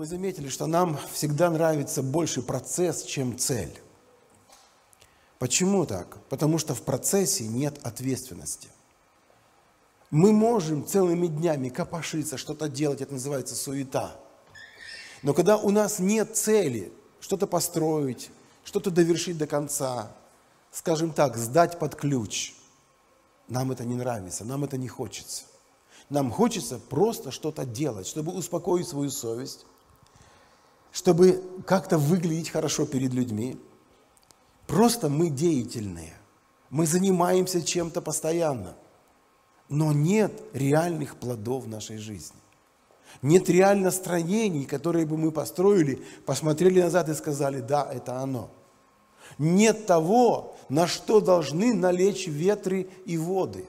[0.00, 3.78] мы заметили, что нам всегда нравится больше процесс, чем цель.
[5.38, 6.16] Почему так?
[6.30, 8.68] Потому что в процессе нет ответственности.
[10.10, 14.16] Мы можем целыми днями копошиться, что-то делать, это называется суета.
[15.22, 18.30] Но когда у нас нет цели, что-то построить,
[18.64, 20.16] что-то довершить до конца,
[20.72, 22.54] скажем так, сдать под ключ,
[23.48, 25.42] нам это не нравится, нам это не хочется.
[26.08, 29.66] Нам хочется просто что-то делать, чтобы успокоить свою совесть,
[30.92, 33.58] чтобы как-то выглядеть хорошо перед людьми.
[34.66, 36.14] Просто мы деятельные.
[36.70, 38.76] Мы занимаемся чем-то постоянно.
[39.68, 42.38] Но нет реальных плодов нашей жизни.
[43.22, 48.50] Нет реально строений, которые бы мы построили, посмотрели назад и сказали, да, это оно.
[49.38, 53.66] Нет того, на что должны налечь ветры и воды.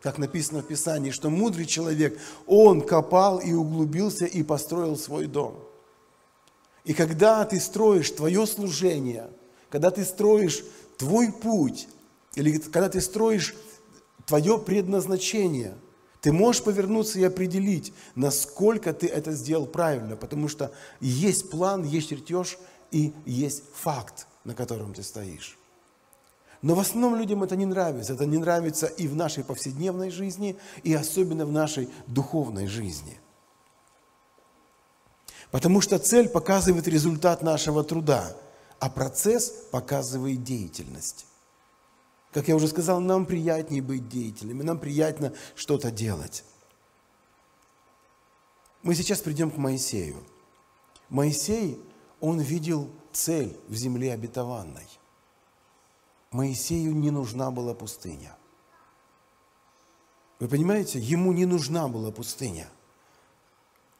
[0.00, 5.56] Как написано в Писании, что мудрый человек, он копал и углубился и построил свой дом.
[6.84, 9.30] И когда ты строишь твое служение,
[9.70, 10.62] когда ты строишь
[10.98, 11.88] твой путь,
[12.34, 13.54] или когда ты строишь
[14.26, 15.74] твое предназначение,
[16.20, 22.10] ты можешь повернуться и определить, насколько ты это сделал правильно, потому что есть план, есть
[22.10, 22.58] чертеж
[22.90, 25.58] и есть факт, на котором ты стоишь.
[26.62, 28.14] Но в основном людям это не нравится.
[28.14, 33.20] Это не нравится и в нашей повседневной жизни, и особенно в нашей духовной жизни.
[35.50, 38.36] Потому что цель показывает результат нашего труда,
[38.80, 41.26] а процесс показывает деятельность.
[42.32, 46.44] Как я уже сказал, нам приятнее быть деятельными, нам приятно что-то делать.
[48.82, 50.16] Мы сейчас придем к Моисею.
[51.08, 51.80] Моисей,
[52.20, 54.88] он видел цель в земле обетованной.
[56.32, 58.36] Моисею не нужна была пустыня.
[60.40, 62.68] Вы понимаете, ему не нужна была пустыня–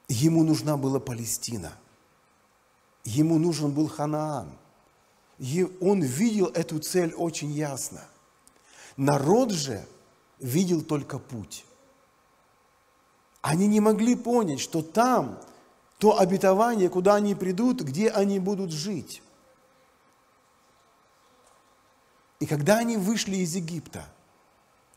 [0.09, 1.73] Ему нужна была Палестина.
[3.05, 4.51] Ему нужен был Ханаан.
[5.39, 8.03] И он видел эту цель очень ясно.
[8.97, 9.85] Народ же
[10.39, 11.65] видел только путь.
[13.41, 15.41] Они не могли понять, что там
[15.99, 19.23] то обетование, куда они придут, где они будут жить.
[22.41, 24.07] И когда они вышли из Египта,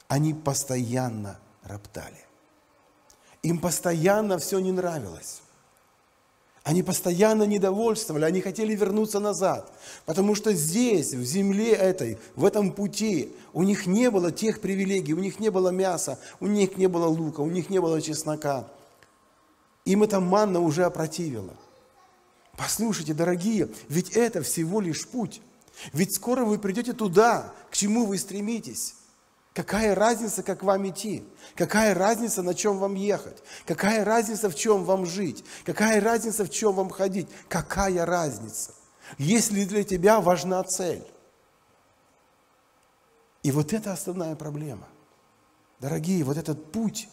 [0.08, 2.27] они постоянно роптали.
[3.44, 5.42] Им постоянно все не нравилось.
[6.68, 9.72] Они постоянно недовольствовали, они хотели вернуться назад,
[10.06, 15.14] потому что здесь, в земле этой, в этом пути, у них не было тех привилегий,
[15.14, 18.68] у них не было мяса, у них не было лука, у них не было чеснока.
[19.86, 21.54] Им эта манна уже опротивила.
[22.58, 25.42] Послушайте, дорогие, ведь это всего лишь путь.
[25.94, 28.96] Ведь скоро вы придете туда, к чему вы стремитесь.
[29.58, 31.28] Какая разница, как вам идти?
[31.56, 33.42] Какая разница, на чем вам ехать?
[33.66, 35.44] Какая разница, в чем вам жить?
[35.66, 37.28] Какая разница, в чем вам ходить?
[37.50, 38.76] Какая разница?
[39.18, 41.04] Если для тебя важна цель?
[43.42, 44.88] И вот это основная проблема.
[45.80, 47.10] Дорогие, вот этот путь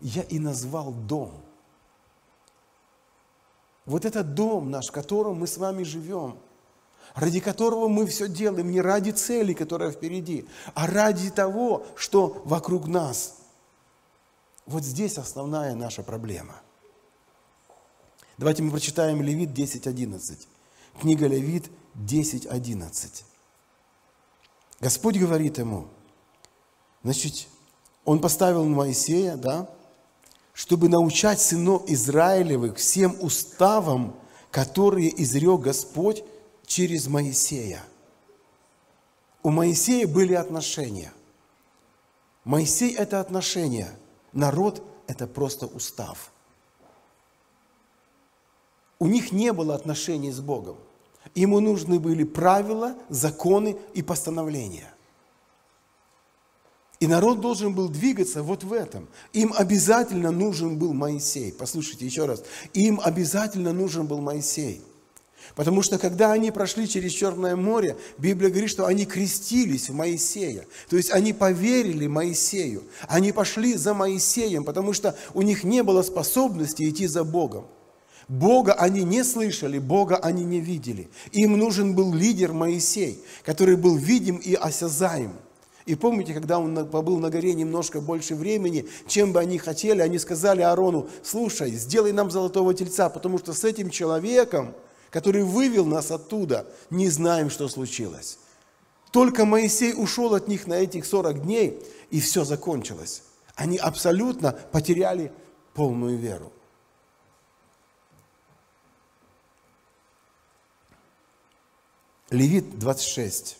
[0.00, 1.44] я и назвал дом.
[3.86, 6.40] Вот этот дом наш, в котором мы с вами живем–
[7.14, 12.86] ради которого мы все делаем, не ради цели, которая впереди, а ради того, что вокруг
[12.86, 13.36] нас.
[14.66, 16.54] Вот здесь основная наша проблема.
[18.38, 20.46] Давайте мы прочитаем Левит 10.11.
[21.00, 23.22] Книга Левит 10.11.
[24.80, 25.86] Господь говорит ему,
[27.02, 27.46] значит,
[28.04, 29.68] он поставил Моисея, да,
[30.52, 34.16] чтобы научать сынов Израилевых всем уставам,
[34.50, 36.24] которые изрек Господь
[36.66, 37.82] через Моисея.
[39.42, 41.12] У Моисея были отношения.
[42.44, 43.90] Моисей– это отношения.
[44.32, 46.32] Народ– это просто устав.
[48.98, 50.76] У них не было отношений с Богом.
[51.34, 54.90] Ему нужны были правила, законы и постановления.
[57.00, 59.08] И народ должен был двигаться вот в этом.
[59.32, 61.52] Им обязательно нужен был Моисей.
[61.52, 62.44] Послушайте еще раз.
[62.72, 64.82] Им обязательно нужен был Моисей–
[65.54, 70.66] Потому что когда они прошли через Черное море, Библия говорит, что они крестились в Моисея.
[70.88, 72.82] То есть они поверили Моисею.
[73.08, 77.66] Они пошли за Моисеем, потому что у них не было способности идти за Богом.
[78.28, 81.08] Бога они не слышали, Бога они не видели.
[81.32, 85.32] Им нужен был лидер Моисей, который был видим и осязаем.
[85.86, 90.18] И помните, когда он побыл на горе немножко больше времени, чем бы они хотели, они
[90.18, 94.74] сказали Аарону, слушай, сделай нам золотого тельца, потому что с этим человеком
[95.14, 98.40] который вывел нас оттуда, не знаем, что случилось.
[99.12, 101.80] Только Моисей ушел от них на этих 40 дней,
[102.10, 103.22] и все закончилось.
[103.54, 105.30] Они абсолютно потеряли
[105.72, 106.52] полную веру.
[112.30, 113.56] Левит 26.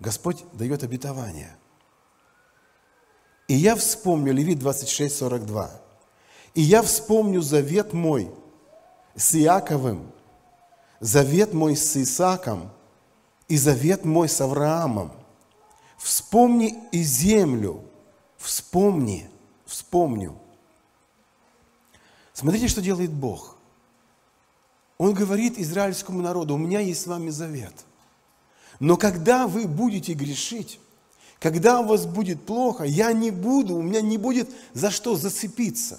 [0.00, 1.54] Господь дает обетование.
[3.48, 5.70] «И я вспомню» Левит 26, 42.
[6.54, 8.30] «И я вспомню завет мой
[9.14, 10.10] с Иаковым,
[11.02, 12.70] завет мой с Исааком
[13.48, 15.12] и завет мой с Авраамом.
[15.98, 17.82] Вспомни и землю,
[18.38, 19.28] вспомни,
[19.66, 20.38] вспомню.
[22.32, 23.56] Смотрите, что делает Бог.
[24.96, 27.74] Он говорит израильскому народу, у меня есть с вами завет.
[28.78, 30.78] Но когда вы будете грешить,
[31.40, 35.98] когда у вас будет плохо, я не буду, у меня не будет за что зацепиться.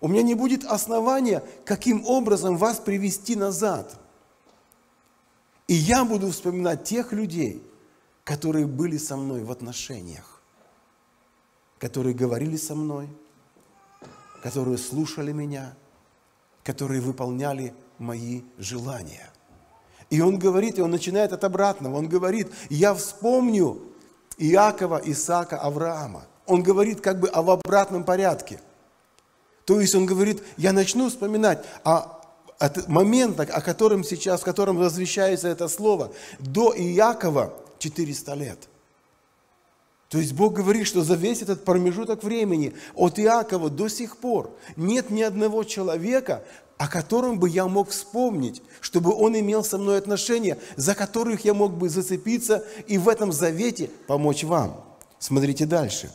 [0.00, 3.96] У меня не будет основания, каким образом вас привести назад.
[5.68, 7.62] И я буду вспоминать тех людей,
[8.24, 10.40] которые были со мной в отношениях,
[11.78, 13.08] которые говорили со мной,
[14.42, 15.74] которые слушали меня,
[16.62, 19.30] которые выполняли мои желания.
[20.08, 21.96] И он говорит, и он начинает от обратного.
[21.96, 23.82] Он говорит, я вспомню
[24.38, 26.26] Иакова, Исаака, Авраама.
[26.46, 28.60] Он говорит как бы об обратном порядке.
[29.64, 32.15] То есть он говорит, я начну вспоминать о
[32.58, 38.68] от момента, о котором сейчас, в котором возвещается это слово, до Иакова 400 лет.
[40.08, 44.50] То есть Бог говорит, что за весь этот промежуток времени от Иакова до сих пор
[44.76, 46.44] нет ни одного человека,
[46.78, 51.54] о котором бы я мог вспомнить, чтобы он имел со мной отношения, за которых я
[51.54, 54.84] мог бы зацепиться и в этом завете помочь вам.
[55.18, 56.10] Смотрите дальше.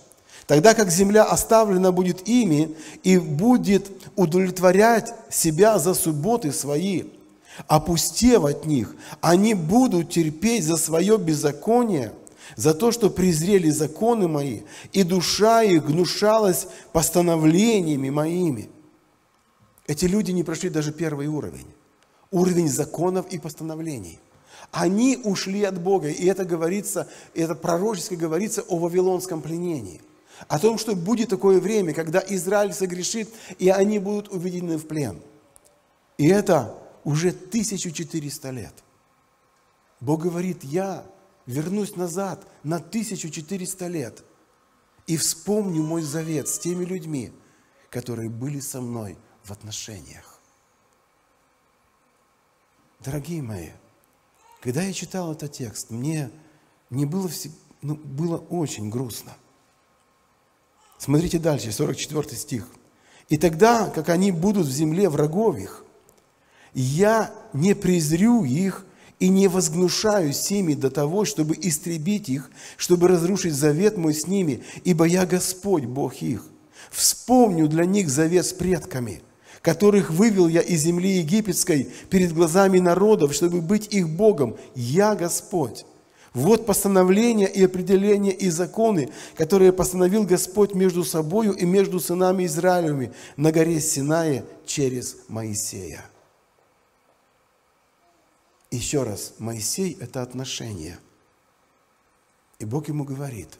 [0.51, 7.03] Тогда как земля оставлена будет ими и будет удовлетворять себя за субботы свои,
[7.69, 12.11] опустев от них, они будут терпеть за свое беззаконие,
[12.57, 18.69] за то, что презрели законы мои, и душа их гнушалась постановлениями моими–
[19.87, 21.67] эти люди не прошли даже первый уровень.
[22.29, 24.19] Уровень законов и постановлений.
[24.71, 26.09] Они ушли от Бога.
[26.09, 30.01] И это говорится, это пророчески говорится о вавилонском пленении.
[30.47, 33.29] О том, что будет такое время, когда Израиль согрешит,
[33.59, 35.21] и они будут уведены в плен.
[36.17, 38.73] И это уже 1400 лет.
[39.99, 41.05] Бог говорит, я
[41.45, 44.23] вернусь назад на 1400 лет
[45.07, 47.31] и вспомню мой завет с теми людьми,
[47.89, 50.39] которые были со мной в отношениях.
[52.99, 53.69] Дорогие мои,
[54.61, 56.31] когда я читал этот текст, мне
[56.89, 57.29] не было,
[57.81, 59.33] ну, было очень грустно.
[61.03, 62.67] Смотрите дальше, 44 стих.
[63.27, 65.83] «И тогда, как они будут в земле врагов их,
[66.75, 68.85] я не презрю их
[69.19, 74.61] и не возгнушаюсь ими до того, чтобы истребить их, чтобы разрушить завет мой с ними,
[74.83, 76.43] ибо я Господь, Бог их.
[76.91, 79.23] Вспомню для них завет с предками,
[79.63, 84.55] которых вывел я из земли египетской перед глазами народов, чтобы быть их Богом.
[84.75, 85.83] Я Господь.
[86.33, 93.13] Вот постановления и определения и законы, которые постановил Господь между собою и между сынами Израилевыми
[93.35, 96.05] на горе Синае через Моисея.
[98.69, 100.97] Еще раз, Моисей– это отношение.
[102.59, 103.59] И Бог ему говорит,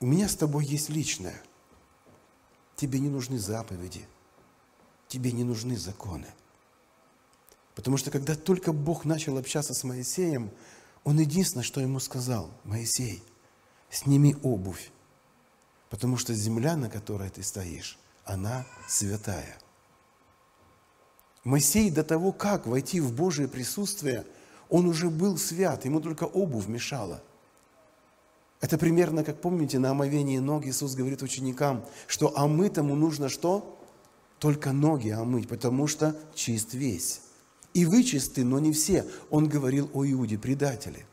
[0.00, 1.40] у меня с тобой есть личное–
[2.76, 4.06] Тебе не нужны заповеди,
[5.08, 6.26] тебе не нужны законы.
[7.74, 10.50] Потому что когда только Бог начал общаться с Моисеем,
[11.02, 13.22] он единственное, что ему сказал, Моисей,
[13.90, 14.90] сними обувь,
[15.90, 19.58] потому что земля, на которой ты стоишь, она святая.
[21.42, 24.24] Моисей до того, как войти в Божие присутствие,
[24.70, 27.22] он уже был свят, ему только обувь мешала–
[28.64, 33.78] это примерно, как помните, на омовении ног Иисус говорит ученикам, что омытому нужно что?
[34.38, 37.20] Только ноги омыть, потому что чист весь.
[37.74, 39.06] И вы чисты, но не все.
[39.28, 41.04] Он говорил о Иуде, предателе.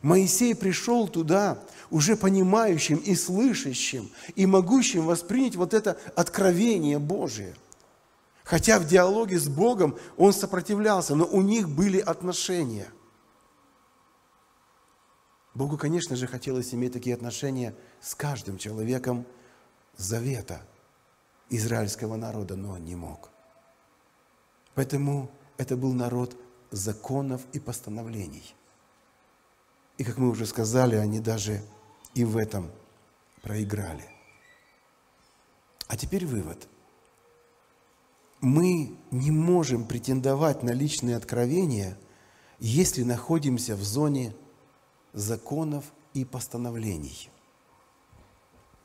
[0.00, 7.54] Моисей пришел туда уже понимающим и слышащим, и могущим воспринять вот это откровение Божие.
[8.44, 12.88] Хотя в диалоге с Богом он сопротивлялся, но у них были отношения–
[15.58, 19.26] Богу, конечно же, хотелось иметь такие отношения с каждым человеком
[19.96, 20.62] завета
[21.50, 23.30] израильского народа, но он не мог.
[24.76, 25.28] Поэтому
[25.58, 26.36] это был народ
[26.70, 28.54] законов и постановлений.
[29.98, 31.62] И, как мы уже сказали, они даже
[32.14, 32.70] и в этом
[33.42, 34.04] проиграли.
[35.88, 36.68] А теперь вывод.
[38.40, 41.98] Мы не можем претендовать на личные откровения,
[42.60, 44.34] если находимся в зоне
[45.12, 45.84] законов
[46.14, 47.30] и постановлений.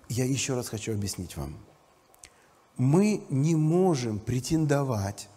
[0.09, 1.57] Я еще раз хочу объяснить вам.
[2.77, 5.29] Мы не можем претендовать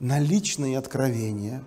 [0.00, 1.64] на личные откровения,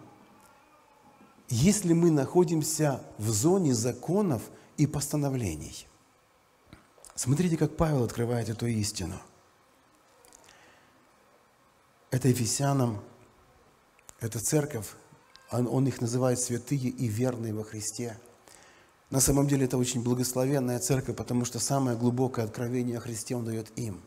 [1.49, 4.41] если мы находимся в зоне законов
[4.77, 5.87] и постановлений.
[7.15, 9.19] Смотрите, как Павел открывает эту истину.
[12.09, 13.01] Это Ефесянам,
[14.19, 14.87] это церковь,
[15.51, 18.17] он, их называет святые и верные во Христе.
[19.09, 23.43] На самом деле это очень благословенная церковь, потому что самое глубокое откровение о Христе Он
[23.43, 24.01] дает им.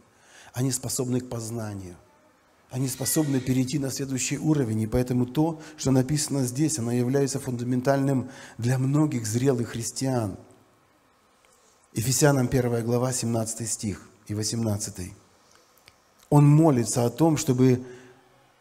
[0.55, 1.97] Они способны к познанию.
[2.75, 4.81] Они способны перейти на следующий уровень.
[4.81, 10.37] И поэтому то, что написано здесь, оно является фундаментальным для многих зрелых христиан.
[11.93, 15.13] Ефесянам 1 глава, 17 стих и 18.
[16.31, 17.85] Он молится о том, чтобы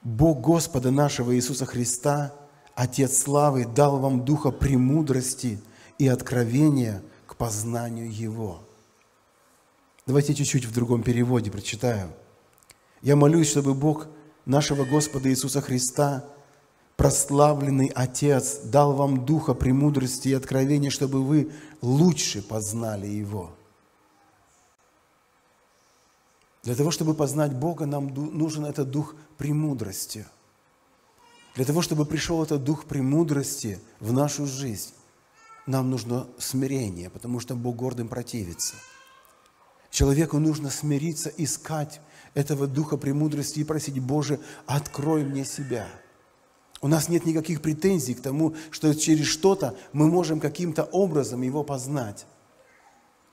[0.04, 2.36] Бог Господа нашего Иисуса Христа,
[2.76, 5.60] Отец славы, дал вам духа премудрости
[5.98, 8.62] и откровения к познанию Его.
[10.06, 12.14] Давайте чуть-чуть в другом переводе прочитаю.
[13.04, 14.08] Я молюсь, чтобы Бог
[14.46, 16.24] нашего Господа Иисуса Христа,
[16.96, 23.52] прославленный Отец, дал вам духа премудрости и откровения, чтобы вы лучше познали Его.
[26.64, 30.26] Для того, чтобы познать Бога, нам нужен этот дух премудрости.
[31.56, 34.94] Для того, чтобы пришел этот дух премудрости в нашу жизнь,
[35.68, 38.76] нам нужно смирение, потому что Бог гордым противится–
[39.94, 42.02] Человеку нужно смириться, искать
[42.34, 45.88] этого духа премудрости и просить, Боже, открой мне себя.
[46.82, 51.64] У нас нет никаких претензий к тому, что через что-то мы можем каким-то образом его
[51.64, 52.26] познать.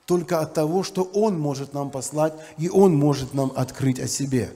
[0.05, 4.53] Только от того, что Он может нам послать, и Он может нам открыть о себе.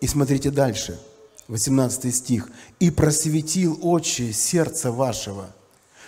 [0.00, 1.00] И смотрите дальше,
[1.48, 2.48] 18 стих.
[2.78, 5.54] «И просветил очи сердца вашего,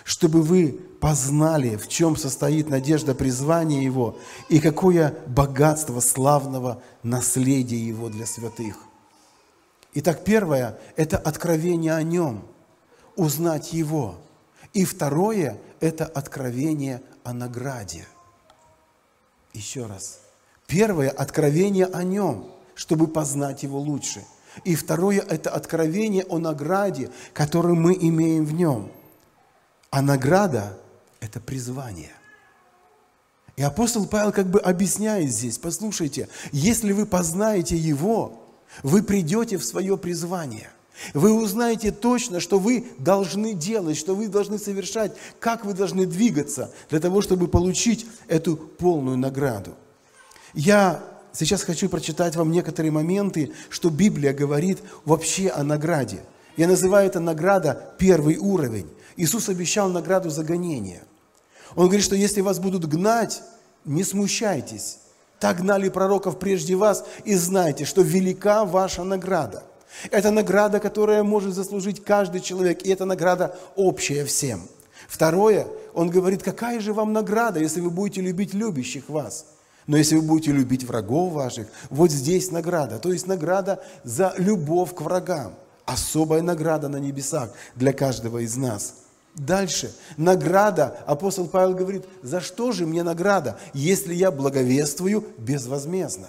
[0.09, 4.17] чтобы вы познали, в чем состоит надежда призвания Его
[4.49, 8.77] и какое богатство славного наследия Его для святых.
[9.93, 12.43] Итак, первое– это откровение о Нем,
[13.15, 14.15] узнать Его.
[14.73, 18.07] И второе– это откровение о награде.
[19.53, 20.21] Еще раз.
[20.65, 24.25] Первое– откровение о Нем, чтобы познать Его лучше.
[24.63, 28.91] И второе– это откровение о награде, которую мы имеем в Нем–
[29.91, 30.77] а награда–
[31.19, 32.11] это призвание.
[33.55, 38.41] И апостол Павел как бы объясняет здесь, послушайте, если вы познаете Его,
[38.83, 40.69] вы придете в свое призвание.
[41.13, 46.71] Вы узнаете точно, что вы должны делать, что вы должны совершать, как вы должны двигаться
[46.89, 49.75] для того, чтобы получить эту полную награду.
[50.53, 56.21] Я сейчас хочу прочитать вам некоторые моменты, что Библия говорит вообще о награде.
[56.57, 58.87] Я называю это награда первый уровень.
[59.19, 61.03] Иисус обещал награду за гонение.
[61.75, 63.43] Он говорит, что если вас будут гнать,
[63.83, 64.99] не смущайтесь.
[65.41, 69.63] Так гнали пророков прежде вас, и знайте, что велика ваша награда.
[70.09, 74.61] Это награда, которая может заслужить каждый человек, и это награда общая всем.
[75.09, 79.47] Второе, он говорит, какая же вам награда, если вы будете любить любящих вас.
[79.85, 82.99] Но если вы будете любить врагов ваших, вот здесь награда.
[82.99, 85.55] То есть награда за любовь к врагам.
[85.83, 88.93] Особая награда на небесах для каждого из нас–
[89.39, 89.93] Дальше.
[90.17, 90.97] Награда.
[91.07, 96.27] Апостол Павел говорит, за что же мне награда, если я благовествую безвозмездно?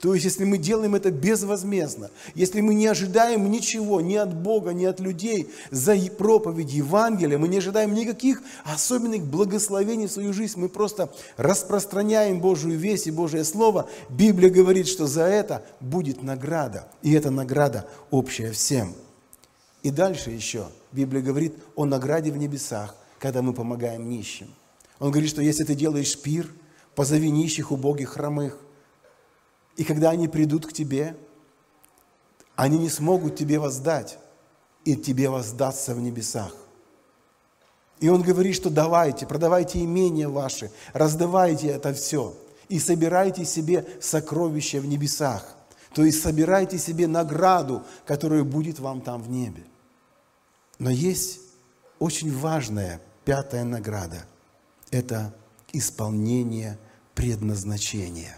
[0.00, 4.72] То есть, если мы делаем это безвозмездно, если мы не ожидаем ничего ни от Бога,
[4.72, 10.58] ни от людей за проповедь Евангелия, мы не ожидаем никаких особенных благословений в свою жизнь,
[10.58, 16.88] мы просто распространяем Божию весть и Божие Слово, Библия говорит, что за это будет награда,
[17.02, 18.94] и эта награда общая всем.
[19.82, 24.52] И дальше еще Библия говорит о награде в небесах, когда мы помогаем нищим.
[24.98, 26.48] Он говорит, что если ты делаешь пир,
[26.94, 28.58] позови нищих, убогих, хромых.
[29.76, 31.16] И когда они придут к тебе,
[32.54, 34.18] они не смогут тебе воздать,
[34.84, 36.54] и тебе воздастся в небесах.
[38.00, 42.34] И он говорит, что давайте, продавайте имения ваши, раздавайте это все
[42.68, 45.56] и собирайте себе сокровища в небесах.
[45.94, 49.62] То есть собирайте себе награду, которая будет вам там в небе.
[50.82, 51.38] Но есть
[52.00, 54.24] очень важная пятая награда.
[54.90, 55.32] Это
[55.72, 56.76] исполнение
[57.14, 58.36] предназначения.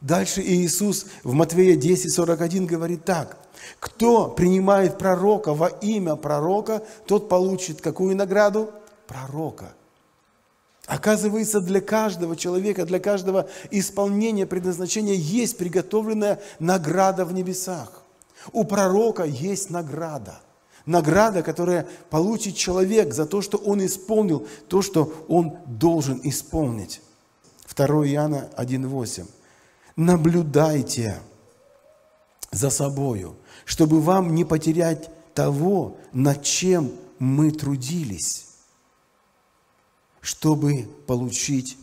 [0.00, 3.38] Дальше Иисус в Матвея 10, 41 говорит так.
[3.78, 8.72] Кто принимает пророка во имя пророка, тот получит какую награду?
[9.06, 9.74] Пророка.
[10.86, 18.02] Оказывается, для каждого человека, для каждого исполнения предназначения есть приготовленная награда в небесах.
[18.52, 20.40] У пророка есть награда
[20.86, 27.02] награда, которая получит человек за то, что он исполнил то, что он должен исполнить.
[27.74, 29.26] 2 Иоанна 1,8.
[29.96, 31.20] Наблюдайте
[32.52, 38.46] за собою, чтобы вам не потерять того, над чем мы трудились,
[40.20, 41.76] чтобы получить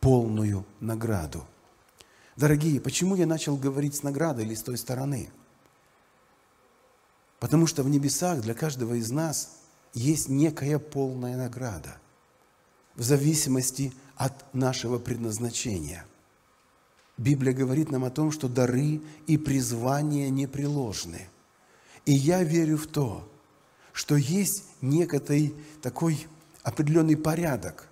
[0.00, 1.44] полную награду.
[2.36, 5.30] Дорогие, почему я начал говорить с наградой или с той стороны?
[7.40, 9.58] Потому что в небесах для каждого из нас
[9.94, 11.98] есть некая полная награда
[12.94, 16.04] в зависимости от нашего предназначения.
[17.16, 21.28] Библия говорит нам о том, что дары и призвания непреложны.
[22.06, 23.28] И я верю в то,
[23.92, 26.26] что есть некоторый такой
[26.62, 27.88] определенный порядок.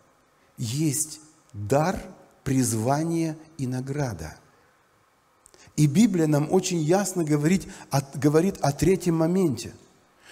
[0.57, 1.21] Есть
[1.53, 2.01] дар,
[2.45, 4.37] призвание и награда.
[5.75, 7.67] И Библия нам очень ясно говорит,
[8.15, 9.73] говорит о третьем моменте–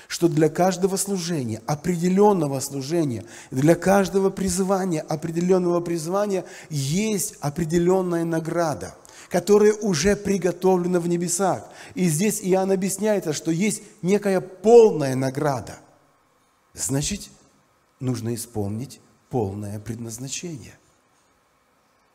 [0.09, 8.95] что для каждого служения, определенного служения, для каждого призвания, определенного призвания есть определенная награда,
[9.29, 11.69] которая уже приготовлена в небесах.
[11.95, 15.79] И здесь Иоанн объясняет, что есть некая полная награда.
[16.75, 17.29] Значит,
[18.01, 19.01] нужно исполнить
[19.31, 20.79] полное предназначение.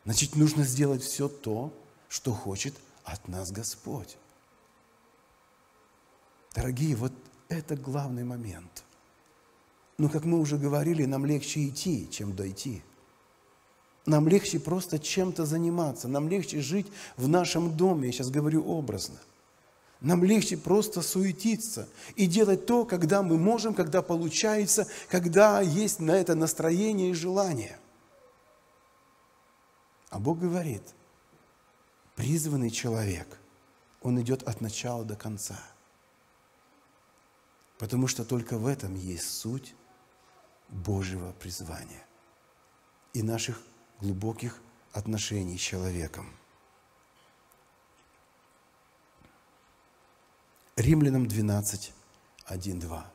[0.04, 1.72] Значит, нужно сделать все то,
[2.08, 2.74] что хочет
[3.12, 4.16] от нас Господь.
[6.54, 7.12] Дорогие, вот
[7.48, 8.84] это главный момент.
[9.98, 12.82] Но, как мы уже говорили, нам легче идти, чем дойти.
[14.06, 16.86] Нам легче просто чем-то заниматься, нам легче жить
[17.16, 19.18] в нашем доме, я сейчас говорю образно.
[20.00, 21.86] Нам легче просто суетиться
[22.16, 27.78] и делать то, когда мы можем, когда получается, когда есть на это настроение и желание.
[30.08, 30.82] А Бог говорит,
[32.20, 33.38] призванный человек,
[34.02, 35.58] он идет от начала до конца–
[37.80, 39.74] Потому что только в этом есть суть
[40.68, 42.04] Божьего призвания
[43.14, 43.58] и наших
[44.02, 44.60] глубоких
[44.92, 46.30] отношений с человеком.
[50.76, 51.94] Римлянам 12,
[52.44, 53.12] 1, 2.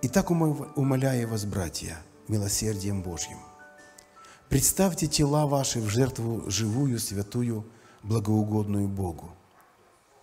[0.00, 3.38] «Итак, умоляю вас, братья, милосердием Божьим,
[4.48, 7.70] представьте тела ваши в жертву живую, святую,
[8.06, 9.30] благоугодную Богу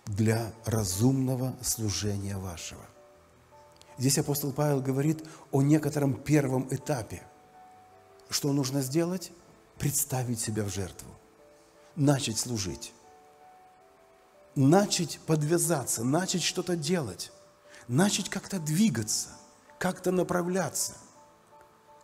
[0.05, 2.83] для разумного служения вашего.
[3.97, 7.23] Здесь апостол Павел говорит о некотором первом этапе.
[8.29, 9.31] Что нужно сделать?
[9.77, 11.09] Представить себя в жертву.
[11.95, 12.93] Начать служить.
[14.55, 17.31] Начать подвязаться, начать что-то делать.
[17.87, 19.29] Начать как-то двигаться,
[19.77, 20.93] как-то направляться.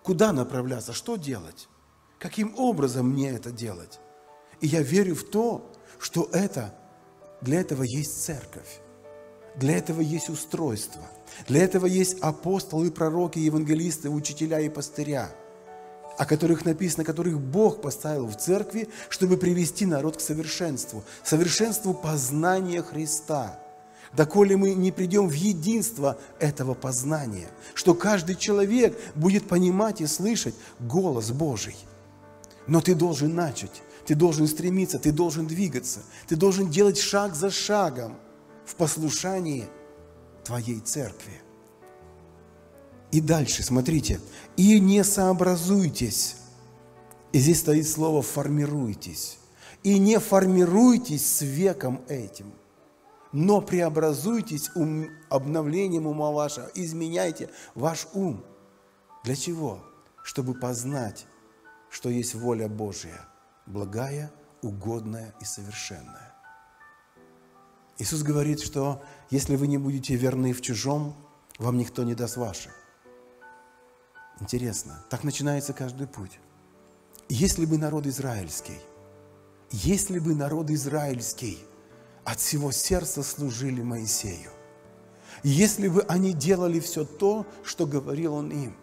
[0.03, 0.93] Куда направляться?
[0.93, 1.69] Что делать?
[2.19, 3.99] Каким образом мне это делать?
[4.61, 6.73] И я верю в то, что это,
[7.41, 8.79] для этого есть церковь.
[9.55, 11.01] Для этого есть устройство.
[11.47, 15.31] Для этого есть апостолы, пророки, евангелисты, учителя и пастыря,
[16.17, 22.81] о которых написано, которых Бог поставил в церкви, чтобы привести народ к совершенству, совершенству познания
[22.81, 23.59] Христа.
[24.13, 30.55] Доколе мы не придем в единство этого познания, что каждый человек будет понимать и слышать
[30.79, 31.75] голос Божий.
[32.65, 37.49] Но ты должен начать, ты должен стремиться, ты должен двигаться, ты должен делать шаг за
[37.49, 38.17] шагом–
[38.69, 39.67] в послушании
[40.43, 41.41] Твоей церкви.
[43.11, 44.19] И дальше, смотрите,
[44.57, 46.35] и не сообразуйтесь.
[47.31, 49.37] И здесь стоит слово «формируйтесь».
[49.83, 52.51] И не формируйтесь с веком этим,
[53.31, 58.43] но преобразуйтесь ум, обновлением ума вашего, изменяйте ваш ум.
[59.23, 59.81] Для чего?
[60.21, 61.27] Чтобы познать,
[61.89, 63.28] что есть воля Божья,
[63.69, 66.33] благая, угодная и совершенная.
[67.97, 71.15] Иисус говорит, что если вы не будете верны в чужом,
[71.57, 72.71] вам никто не даст ваше.
[74.39, 76.39] Интересно, так начинается каждый путь.
[77.27, 78.79] Если бы народ израильский,
[79.71, 81.59] если бы народ израильский
[82.23, 84.51] от всего сердца служили Моисею,
[85.43, 88.75] если бы они делали все то, что говорил он им,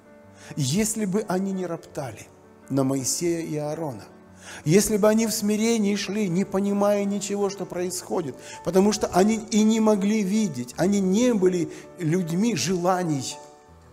[0.56, 2.26] если бы они не роптали
[2.68, 4.04] на Моисея и Аарона,
[4.64, 9.62] если бы они в смирении шли, не понимая ничего, что происходит, потому что они и
[9.62, 13.36] не могли видеть, они не были людьми желаний,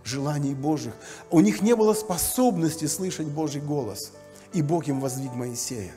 [0.03, 0.93] желаний Божьих.
[1.29, 4.11] У них не было способности слышать Божий голос.
[4.53, 5.93] И Бог им воздвиг Моисея.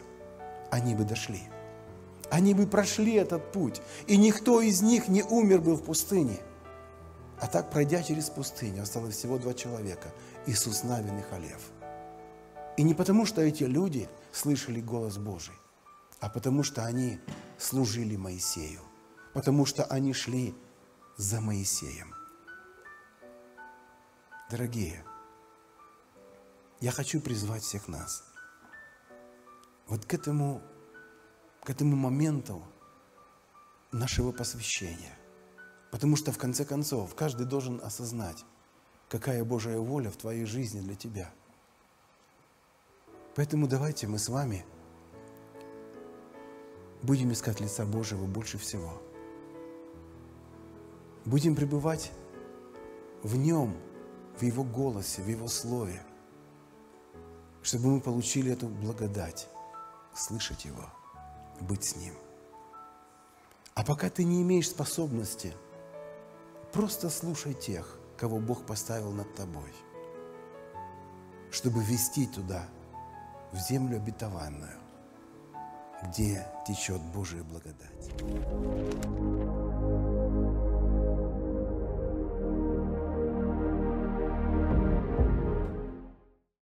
[0.71, 1.43] Они бы дошли.
[2.31, 3.81] Они бы прошли этот путь.
[4.07, 6.39] И никто из них не умер бы в пустыне.
[7.39, 10.09] А так, пройдя через пустыню, осталось всего два человека.
[10.47, 11.61] Иисус Навин и Халев.
[12.77, 15.55] И не потому, что эти люди– слышали голос Божий,
[16.21, 17.19] а потому что они
[17.59, 18.83] служили Моисею,
[19.33, 20.55] потому что они шли
[21.17, 22.15] за Моисеем.
[24.51, 25.03] Дорогие,
[26.81, 28.23] я хочу призвать всех нас
[29.89, 30.63] вот к этому,
[31.65, 32.63] к этому моменту
[33.93, 35.19] нашего посвящения.
[35.91, 38.45] Потому что в конце концов каждый должен осознать,
[39.09, 41.33] какая Божья воля в твоей жизни для тебя.
[43.37, 44.65] Поэтому давайте мы с вами
[47.03, 49.03] будем искать лица Божьего больше всего.
[51.27, 52.13] Будем пребывать
[53.23, 53.77] в Нем,
[54.39, 56.03] в Его голосе, в Его Слове,
[57.63, 59.49] чтобы мы получили эту благодать,
[60.15, 60.89] слышать Его,
[61.61, 62.15] быть с Ним.
[63.75, 65.53] А пока ты не имеешь способности,
[66.73, 69.75] просто слушай тех, кого Бог поставил над тобой,
[71.51, 72.67] чтобы вести туда,
[73.57, 74.79] в землю обетованную,
[76.03, 78.13] где течет Божия благодать.